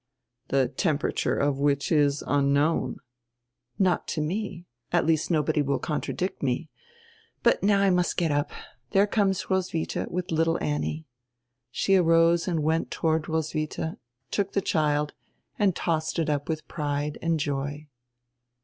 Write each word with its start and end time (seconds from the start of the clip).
"The 0.47 0.67
temperature 0.69 1.37
of 1.37 1.59
which 1.59 1.91
is 1.91 2.23
unknown." 2.25 2.97
"Not 3.77 4.07
to 4.07 4.21
me; 4.21 4.65
at 4.91 5.05
least 5.05 5.29
nobody 5.29 5.61
will 5.61 5.77
contradict 5.77 6.41
me. 6.41 6.71
But 7.43 7.61
now 7.61 7.81
I 7.81 7.91
must 7.91 8.17
get 8.17 8.31
up. 8.31 8.49
There 8.93 9.05
conies 9.05 9.51
Roswidia 9.51 10.07
with 10.09 10.31
little 10.31 10.57
Annie." 10.59 11.05
She 11.69 11.97
arose 11.97 12.47
and 12.47 12.63
went 12.63 12.89
toward 12.89 13.29
Roswidia, 13.29 13.99
took 14.31 14.53
die 14.53 14.61
child, 14.61 15.13
and 15.59 15.75
tossed 15.75 16.17
it 16.17 16.31
up 16.31 16.49
with 16.49 16.67
pride 16.67 17.19
and 17.21 17.39
joy. 17.39 17.87